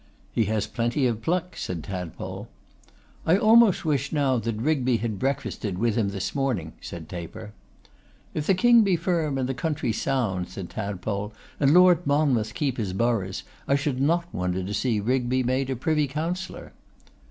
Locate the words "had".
4.97-5.19